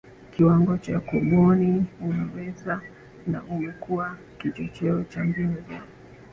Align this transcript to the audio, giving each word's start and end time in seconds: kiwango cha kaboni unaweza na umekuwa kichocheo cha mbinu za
kiwango 0.31 0.77
cha 0.77 0.99
kaboni 0.99 1.85
unaweza 2.01 2.81
na 3.27 3.43
umekuwa 3.43 4.17
kichocheo 4.37 5.03
cha 5.03 5.23
mbinu 5.23 5.55
za 5.55 5.81